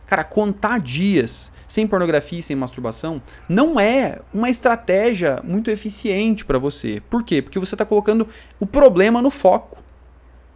[0.06, 6.58] Cara, contar dias sem pornografia e sem masturbação não é uma estratégia muito eficiente para
[6.58, 7.02] você.
[7.08, 7.40] Por quê?
[7.40, 8.28] Porque você está colocando
[8.60, 9.78] o problema no foco.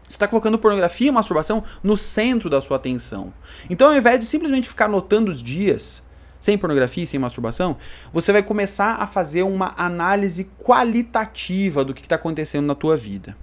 [0.03, 3.33] Você está colocando pornografia e masturbação no centro da sua atenção.
[3.71, 6.03] Então, ao invés de simplesmente ficar anotando os dias,
[6.43, 7.77] sem pornografia sem masturbação,
[8.13, 13.37] você vai começar a fazer uma análise qualitativa do que está acontecendo na tua vida.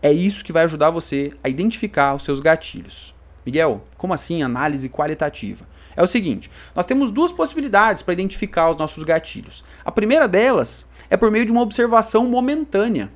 [0.00, 3.12] É isso que vai ajudar você a identificar os seus gatilhos.
[3.44, 5.66] Miguel, como assim análise qualitativa?
[5.96, 9.64] É o seguinte: nós temos duas possibilidades para identificar os nossos gatilhos.
[9.84, 13.10] A primeira delas é por meio de uma observação momentânea.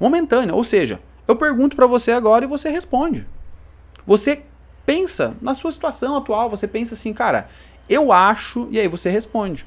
[0.00, 3.26] Momentânea, ou seja, eu pergunto para você agora e você responde.
[4.06, 4.42] Você
[4.86, 7.50] pensa na sua situação atual, você pensa assim, cara,
[7.88, 9.64] eu acho, e aí você responde.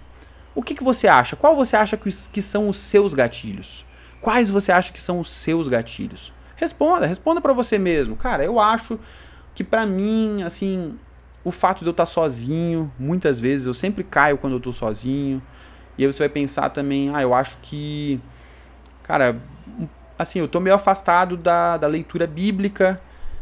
[0.54, 1.36] O que, que você acha?
[1.36, 3.86] Qual você acha que, que são os seus gatilhos?
[4.22, 6.32] Quais você acha que são os seus gatilhos?
[6.56, 8.16] Responda, responda para você mesmo.
[8.16, 9.00] Cara, eu acho
[9.56, 10.98] que para mim, assim,
[11.44, 14.72] o fato de eu estar tá sozinho, muitas vezes eu sempre caio quando eu tô
[14.72, 15.42] sozinho.
[15.98, 18.20] E aí você vai pensar também, ah, eu acho que,
[19.04, 19.42] cara,
[20.18, 23.02] assim, eu tô meio afastado da, da leitura bíblica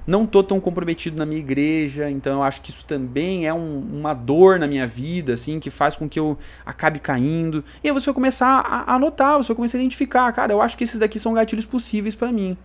[0.09, 3.79] não tô tão comprometido na minha igreja, então eu acho que isso também é um,
[3.79, 7.63] uma dor na minha vida, assim, que faz com que eu acabe caindo.
[7.83, 10.75] E aí você vai começar a, anotar, você vai começar a identificar, cara, eu acho
[10.75, 12.57] que esses daqui são gatilhos possíveis para mim.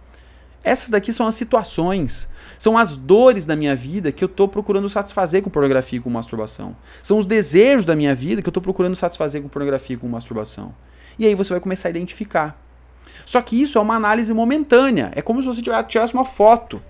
[0.62, 2.26] Essas daqui são as situações,
[2.58, 6.08] são as dores da minha vida que eu estou procurando satisfazer com pornografia e com
[6.08, 6.74] masturbação.
[7.02, 10.08] São os desejos da minha vida que eu estou procurando satisfazer com pornografia e com
[10.08, 10.74] masturbação.
[11.18, 12.58] E aí você vai começar a identificar.
[13.26, 15.12] Só que isso é uma análise momentânea.
[15.14, 16.82] É como se você tirasse uma foto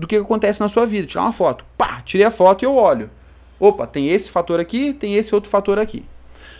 [0.00, 1.06] do que acontece na sua vida.
[1.06, 1.64] Tirar uma foto.
[1.76, 3.10] Pá, tirei a foto e eu olho.
[3.58, 6.04] Opa, tem esse fator aqui, tem esse outro fator aqui.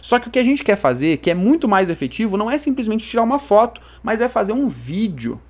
[0.02, 2.58] Só que o que a gente quer fazer, que é muito mais efetivo, não é
[2.58, 5.40] simplesmente tirar uma foto, mas é fazer um vídeo.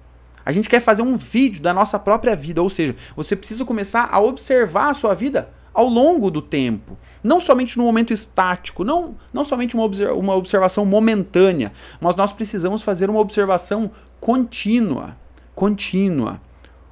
[0.46, 4.08] A gente quer fazer um vídeo da nossa própria vida, ou seja, você precisa começar
[4.10, 6.96] a observar a sua vida ao longo do tempo.
[7.22, 12.82] Não somente no momento estático, não, não somente uma, uma observação momentânea, mas nós precisamos
[12.82, 15.16] fazer uma observação contínua.
[15.54, 16.40] Contínua.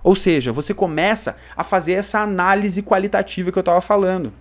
[0.02, 4.32] Ou seja, você começa a fazer essa análise qualitativa que eu estava falando.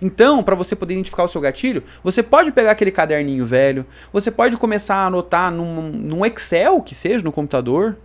[0.00, 4.30] Então, para você poder identificar o seu gatilho, você pode pegar aquele caderninho velho, você
[4.30, 7.96] pode começar a anotar num, num Excel, que seja, no computador,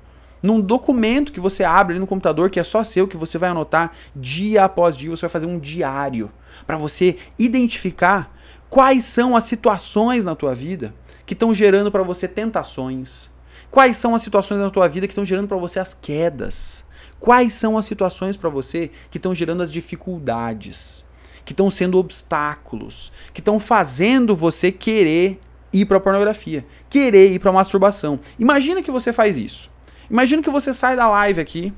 [0.41, 3.49] num documento que você abre ali no computador, que é só seu, que você vai
[3.49, 6.31] anotar dia após dia, você vai fazer um diário
[6.65, 8.35] para você identificar
[8.69, 10.93] quais são as situações na tua vida
[11.25, 13.29] que estão gerando para você tentações,
[13.71, 16.83] Quais são as situações na tua vida que estão gerando para você as quedas?
[17.21, 21.05] Quais são as situações para você que estão gerando as dificuldades?
[21.45, 23.13] Que estão sendo obstáculos?
[23.33, 25.39] Que estão fazendo você querer
[25.71, 28.19] ir para pornografia, querer ir para masturbação.
[28.37, 29.71] Imagina que você faz isso.
[30.09, 31.73] Imagina que você sai da live aqui,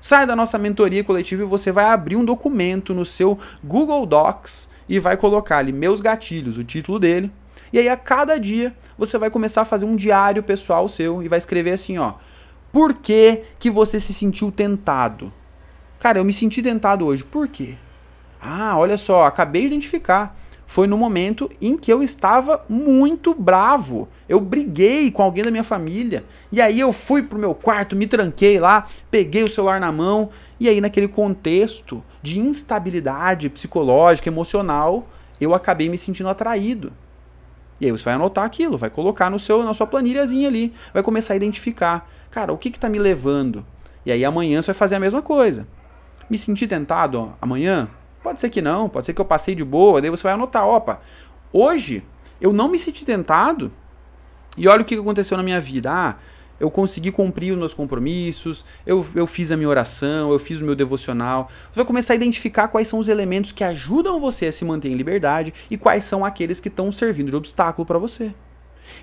[0.00, 4.68] sai da nossa mentoria coletiva e você vai abrir um documento no seu Google Docs
[4.88, 7.32] e vai colocar ali meus gatilhos, o título dele,
[7.72, 11.28] e aí a cada dia você vai começar a fazer um diário pessoal seu e
[11.28, 12.14] vai escrever assim, ó:
[12.70, 15.32] Por que que você se sentiu tentado?
[15.98, 17.24] Cara, eu me senti tentado hoje.
[17.24, 17.76] Por quê?
[18.40, 20.36] Ah, olha só, acabei de identificar.
[20.66, 24.08] foi no momento em que eu estava muito bravo.
[24.28, 26.24] Eu briguei com alguém da minha família.
[26.50, 30.30] E aí eu fui pro meu quarto, me tranquei lá, peguei o celular na mão.
[30.58, 35.06] E aí, naquele contexto de instabilidade psicológica, emocional,
[35.40, 36.92] eu acabei me sentindo atraído.
[37.82, 41.02] E aí você vai anotar aquilo, vai colocar no seu, na sua planilhazinha ali, vai
[41.02, 43.66] começar a identificar, cara, o que está me levando?
[44.06, 45.66] E aí amanhã você vai fazer a mesma coisa.
[46.30, 47.88] Me senti tentado ó, amanhã?
[48.22, 50.64] Pode ser que não, pode ser que eu passei de boa, daí você vai anotar,
[50.64, 51.00] opa,
[51.52, 52.04] hoje
[52.40, 53.72] eu não me senti tentado
[54.56, 55.90] e olha o que aconteceu na minha vida.
[55.90, 56.14] Ah,
[56.60, 60.64] eu consegui cumprir os meus compromissos, eu, eu fiz a minha oração, eu fiz o
[60.64, 61.50] meu devocional.
[61.70, 64.88] Você vai começar a identificar quais são os elementos que ajudam você a se manter
[64.88, 68.32] em liberdade e quais são aqueles que estão servindo de obstáculo para você.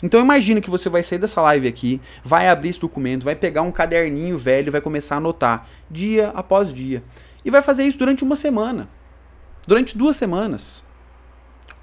[0.01, 3.61] Então imagina que você vai sair dessa live aqui, vai abrir esse documento, vai pegar
[3.61, 7.03] um caderninho velho, vai começar a anotar dia após dia
[7.43, 8.89] e vai fazer isso durante uma semana,
[9.67, 10.83] durante duas semanas.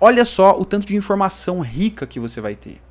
[0.00, 2.85] Olha só o tanto de informação rica que você vai ter.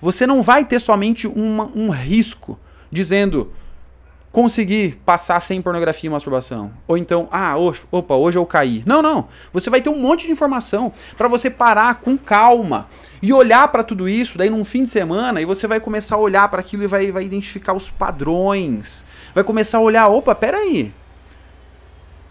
[0.00, 2.58] Você não vai ter somente uma, um risco
[2.90, 3.52] dizendo
[4.32, 6.72] conseguir passar sem pornografia e masturbação.
[6.86, 8.82] Ou então, ah, hoje, opa, hoje eu caí.
[8.86, 9.28] Não, não.
[9.52, 12.88] Você vai ter um monte de informação para você parar com calma
[13.20, 16.18] e olhar para tudo isso, daí num fim de semana, e você vai começar a
[16.18, 19.04] olhar para aquilo e vai, vai identificar os padrões.
[19.34, 20.92] Vai começar a olhar, opa, peraí.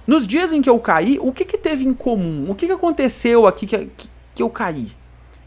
[0.07, 2.49] Nos dias em que eu caí, o que, que teve em comum?
[2.49, 4.87] O que, que aconteceu aqui que, que, que eu caí?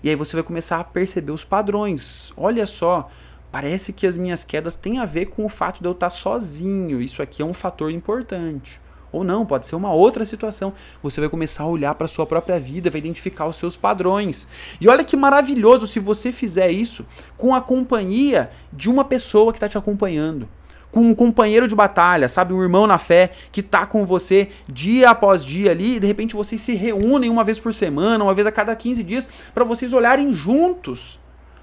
[0.02, 2.32] E aí você vai começar a perceber os padrões.
[2.36, 3.08] Olha só,
[3.52, 7.00] parece que as minhas quedas têm a ver com o fato de eu estar sozinho.
[7.00, 8.80] Isso aqui é um fator importante.
[9.12, 10.72] Ou não, pode ser uma outra situação.
[11.02, 14.48] Você vai começar a olhar para a sua própria vida, vai identificar os seus padrões.
[14.80, 19.58] E olha que maravilhoso se você fizer isso com a companhia de uma pessoa que
[19.58, 20.48] está te acompanhando
[20.92, 22.52] com um companheiro de batalha, sabe?
[22.52, 26.36] Um irmão na fé que tá com você dia após dia ali, e de repente
[26.36, 29.92] vocês se reúnem uma vez por semana, uma vez a cada 15 dias, para vocês
[29.92, 31.18] olharem juntos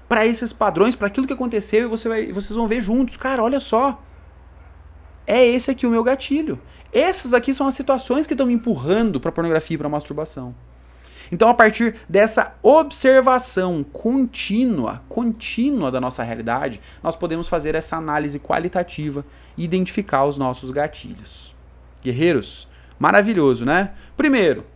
[0.08, 3.16] para esses padrões, para aquilo que aconteceu, e você vai, vocês vão ver juntos.
[3.16, 4.02] Cara, olha só.
[5.24, 6.60] É esse aqui o meu gatilho.
[6.92, 10.52] Essas aqui são as situações que estão me empurrando para pornografia e para masturbação.
[11.32, 18.38] Então, a partir dessa observação contínua, contínua da nossa realidade, nós podemos fazer essa análise
[18.38, 19.24] qualitativa
[19.56, 21.54] e identificar os nossos gatilhos.
[22.02, 22.66] Guerreiros,
[22.98, 23.92] maravilhoso, né?
[24.16, 24.66] Primeiro,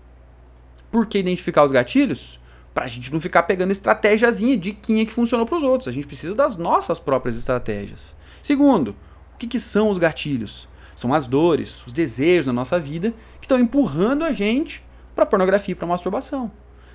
[0.91, 2.39] por que identificar os gatilhos?
[2.73, 5.89] Para a gente não ficar pegando estratégiazinha, diquinha que funcionou para os outros.
[5.89, 8.15] A gente precisa das nossas próprias estratégias.
[8.43, 8.97] Segundo,
[9.35, 10.69] o que, que são os gatilhos?
[10.95, 15.73] São as dores, os desejos da nossa vida que estão empurrando a gente para pornografia
[15.73, 16.51] e para masturbação.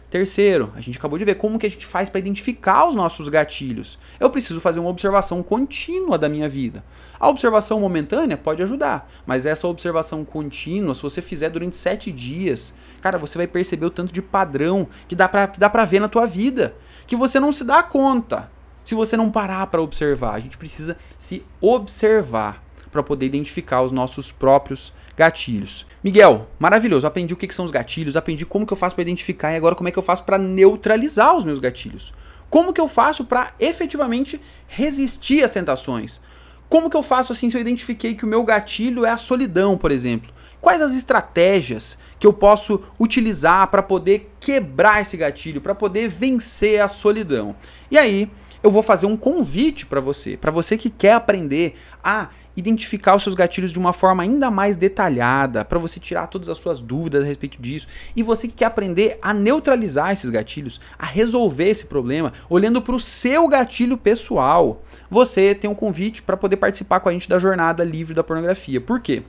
[0.09, 3.29] Terceiro, a gente acabou de ver como que a gente faz para identificar os nossos
[3.29, 3.99] gatilhos.
[4.19, 6.83] Eu preciso fazer uma observação contínua da minha vida.
[7.19, 12.73] A observação momentânea pode ajudar, mas essa observação contínua, se você fizer durante sete dias,
[13.01, 16.07] cara, você vai perceber o tanto de padrão que dá para dá para ver na
[16.07, 16.73] tua vida,
[17.05, 18.49] que você não se dá conta
[18.83, 20.33] se você não parar para observar.
[20.33, 25.85] A gente precisa se observar para poder identificar os nossos próprios gatilhos.
[26.01, 27.05] Miguel, maravilhoso.
[27.05, 29.75] Aprendi o que, são os gatilhos, aprendi como que eu faço para identificar e agora
[29.75, 32.13] como é que eu faço para neutralizar os meus gatilhos.
[32.49, 36.21] Como que eu faço para efetivamente resistir às tentações?
[36.69, 39.77] Como que eu faço assim se eu identifiquei que o meu gatilho é a solidão,
[39.77, 40.31] por exemplo?
[40.61, 46.79] Quais as estratégias que eu posso utilizar para poder quebrar esse gatilho, para poder vencer
[46.79, 47.57] a solidão?
[47.91, 48.31] E aí,
[48.63, 52.29] eu vou fazer um convite para você, para você que quer aprender a
[52.59, 56.57] identificar os seus gatilhos de uma forma ainda mais detalhada, para você tirar todas as
[56.57, 57.87] suas dúvidas a respeito disso.
[58.15, 62.95] E você que quer aprender a neutralizar esses gatilhos, a resolver esse problema, olhando para
[62.95, 67.39] o seu gatilho pessoal, você tem um convite para poder participar com a gente da
[67.39, 68.79] jornada livre da pornografia.
[68.79, 69.23] Por quê?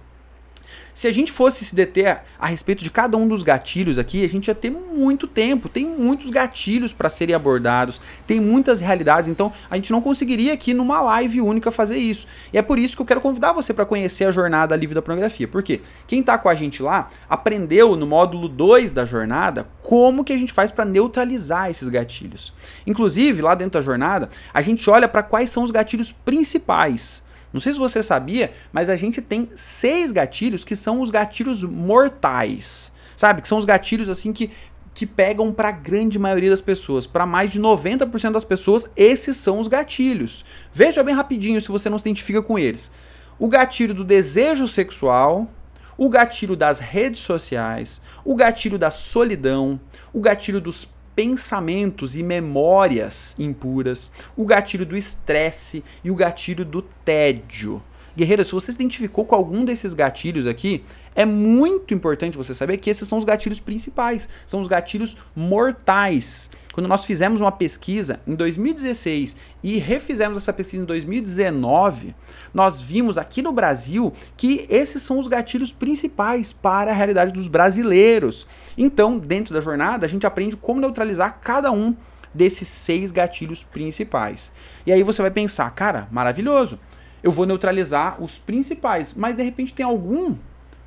[1.01, 4.29] Se a gente fosse se deter a respeito de cada um dos gatilhos aqui, a
[4.29, 5.67] gente ia ter muito tempo.
[5.67, 10.75] Tem muitos gatilhos para serem abordados, tem muitas realidades, então a gente não conseguiria aqui
[10.75, 12.27] numa live única fazer isso.
[12.53, 15.01] E é por isso que eu quero convidar você para conhecer a jornada livre da
[15.01, 15.49] pornografia.
[15.49, 15.81] Por quê?
[16.07, 20.37] Quem está com a gente lá aprendeu no módulo 2 da jornada como que a
[20.37, 22.53] gente faz para neutralizar esses gatilhos.
[22.87, 27.61] Inclusive, lá dentro da jornada, a gente olha para quais são os gatilhos principais não
[27.61, 32.93] sei se você sabia, mas a gente tem seis gatilhos que são os gatilhos mortais.
[33.17, 33.43] Sabe?
[33.43, 34.51] Que são os gatilhos assim que
[34.93, 39.37] que pegam para a grande maioria das pessoas, para mais de 90% das pessoas, esses
[39.37, 40.45] são os gatilhos.
[40.75, 42.91] Veja bem rapidinho se você não se identifica com eles.
[43.39, 45.49] O gatilho do desejo sexual,
[45.97, 49.81] o gatilho das redes sociais, o gatilho da solidão,
[50.13, 50.87] o gatilho dos
[51.21, 57.83] pensamentos e memórias impuras, o gatilho do estresse e o gatilho do tédio.
[58.17, 60.85] Guerreiro, se você se identificou com algum desses gatilhos aqui,
[61.15, 66.50] é muito importante você saber que esses são os gatilhos principais, são os gatilhos mortais.
[66.73, 72.15] Quando nós fizemos uma pesquisa em 2016 e refizemos essa pesquisa em 2019,
[72.54, 77.48] nós vimos aqui no Brasil que esses são os gatilhos principais para a realidade dos
[77.48, 78.46] brasileiros.
[78.79, 81.94] Então, dentro da jornada, a gente aprende como neutralizar cada um
[82.33, 84.52] desses seis gatilhos principais.
[84.87, 86.79] E aí você vai pensar, cara, maravilhoso.
[87.23, 90.37] Eu vou neutralizar os principais, mas de repente tem algum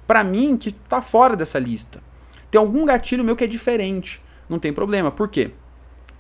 [0.08, 2.02] para mim que está fora dessa lista.
[2.50, 4.22] Tem algum gatilho meu que é diferente.
[4.48, 5.12] Não tem problema.
[5.12, 5.52] Por quê?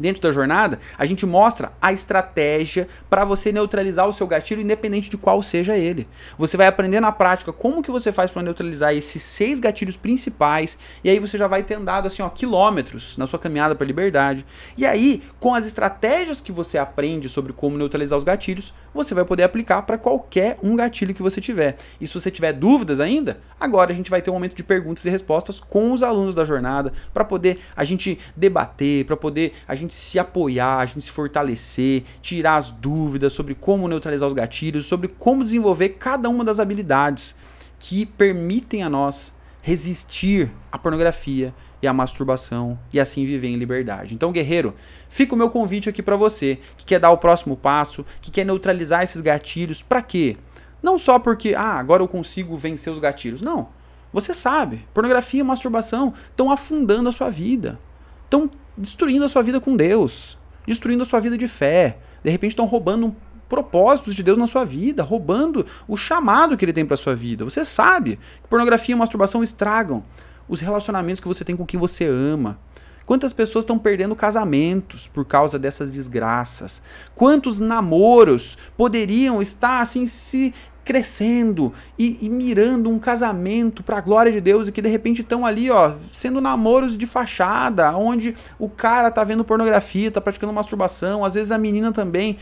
[0.04, 5.10] Dentro da jornada, a gente mostra a estratégia para você neutralizar o seu gatilho, independente
[5.10, 6.06] de qual seja ele.
[6.38, 10.78] Você vai aprender na prática como que você faz para neutralizar esses seis gatilhos principais,
[11.06, 14.45] e aí você já vai ter andado assim, ó, quilômetros na sua caminhada para liberdade.
[14.78, 19.24] E aí, com as estratégias que você aprende sobre como neutralizar os gatilhos, você vai
[19.24, 21.78] poder aplicar para qualquer um gatilho que você tiver.
[22.01, 25.06] E se você tiver dúvidas ainda, agora a gente vai ter um momento de perguntas
[25.06, 29.74] e respostas com os alunos da jornada para poder a gente debater, para poder a
[29.76, 34.86] gente se apoiar, a gente se fortalecer, tirar as dúvidas sobre como neutralizar os gatilhos,
[34.86, 37.36] sobre como desenvolver cada uma das habilidades
[37.78, 39.32] que permitem a nós
[39.62, 44.16] resistir à pornografia e à masturbação e assim viver em liberdade.
[44.16, 44.74] Então, guerreiro,
[45.08, 48.46] fica o meu convite aqui para você que quer dar o próximo passo, que quer
[48.46, 50.38] neutralizar esses gatilhos, para quê?
[50.82, 53.44] Não só porque, ah, agora eu consigo vencer os gatilhos.
[53.44, 53.70] Não.
[54.12, 57.80] Você sabe, pornografia e masturbação estão afundando a sua vida.
[58.34, 62.00] Estão destruindo a sua vida com Deus, destruindo a sua vida de fé.
[62.24, 63.16] De repente estão roubando
[63.48, 67.46] propósitos de Deus na sua vida, roubando o chamado que ele tem para sua vida.
[67.46, 70.04] Você sabe que pornografia e masturbação estragam
[70.50, 72.58] os relacionamentos que você tem com quem você ama.
[73.06, 76.82] Quantas pessoas estão perdendo casamentos por causa dessas desgraças?
[77.14, 84.32] Quantos namoros poderiam estar assim se crescendo e, e mirando um casamento para a glória
[84.32, 88.70] de Deus e que de repente estão ali, ó, sendo namoros de fachada, onde o
[88.70, 92.38] cara tá vendo pornografia, tá praticando masturbação, às vezes a menina também.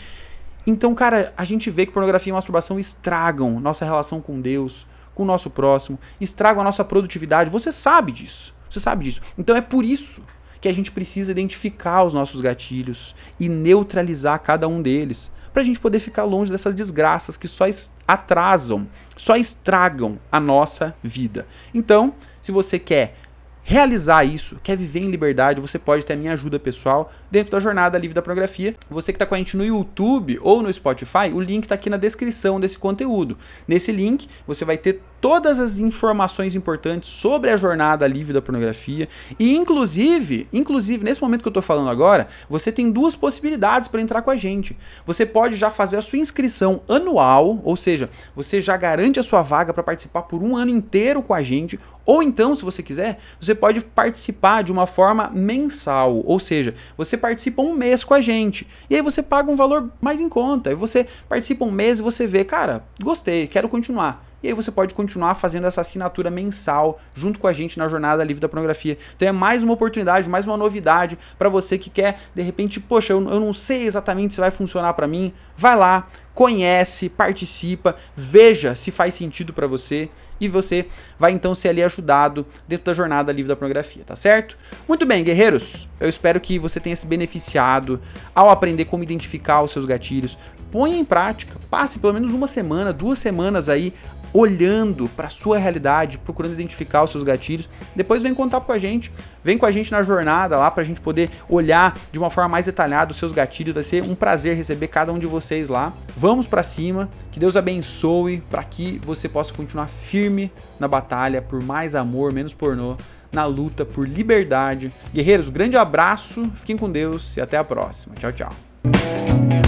[0.65, 4.85] Então, cara, a gente vê que pornografia e masturbação estragam nossa relação com Deus,
[5.15, 7.49] com o nosso próximo, estragam a nossa produtividade.
[7.49, 8.53] Você sabe disso.
[8.69, 9.21] Você sabe disso.
[9.37, 10.23] Então é por isso
[10.61, 15.65] que a gente precisa identificar os nossos gatilhos e neutralizar cada um deles para a
[15.65, 17.65] gente poder ficar longe dessas desgraças que só
[18.07, 18.87] atrasam,
[19.17, 21.45] só estragam a nossa vida.
[21.73, 23.15] Então, se você quer
[23.63, 27.59] realizar isso, quer viver em liberdade, você pode ter a minha ajuda pessoal dentro da
[27.59, 28.75] jornada livre da pornografia.
[28.89, 31.89] Você que está com a gente no YouTube ou no Spotify, o link está aqui
[31.89, 33.37] na descrição desse conteúdo.
[33.67, 39.07] Nesse link, você vai ter todas as informações importantes sobre a jornada livre da pornografia
[39.39, 44.01] e inclusive, inclusive nesse momento que eu estou falando agora, você tem duas possibilidades para
[44.01, 44.75] entrar com a gente.
[45.05, 49.43] Você pode já fazer a sua inscrição anual, ou seja, você já garante a sua
[49.43, 53.19] vaga para participar por um ano inteiro com a gente, ou então, se você quiser,
[53.39, 58.19] você pode participar de uma forma mensal, ou seja, você participa um mês com a
[58.19, 60.71] gente e aí você paga um valor mais em conta.
[60.71, 64.25] E você participa um mês e você vê, cara, gostei, quero continuar.
[64.43, 68.23] E aí você pode continuar fazendo essa assinatura mensal junto com a gente na jornada
[68.23, 68.97] livre da pornografia.
[69.15, 73.13] Então é mais uma oportunidade, mais uma novidade para você que quer, de repente, poxa,
[73.13, 75.31] eu, eu não sei exatamente se vai funcionar para mim.
[75.55, 80.09] Vai lá, conhece, participa, veja se faz sentido para você
[80.39, 80.87] e você
[81.19, 84.57] vai então ser ali ajudado dentro da jornada livre da pornografia, tá certo?
[84.87, 85.87] Muito bem, guerreiros.
[85.99, 88.01] Eu espero que você tenha se beneficiado
[88.33, 90.37] ao aprender como identificar os seus gatilhos.
[90.71, 93.93] Ponha em prática, passe pelo menos uma semana, duas semanas aí
[94.33, 97.67] olhando para sua realidade, procurando identificar os seus gatilhos.
[97.95, 99.11] Depois vem contar com a gente,
[99.43, 102.49] vem com a gente na jornada lá para a gente poder olhar de uma forma
[102.49, 103.73] mais detalhada os seus gatilhos.
[103.73, 105.93] Vai ser um prazer receber cada um de vocês lá.
[106.15, 111.61] Vamos para cima, que Deus abençoe para que você possa continuar firme na batalha por
[111.61, 112.95] mais amor, menos pornô,
[113.31, 114.91] na luta por liberdade.
[115.13, 118.15] Guerreiros, grande abraço, fiquem com Deus e até a próxima.
[118.15, 119.60] Tchau, tchau.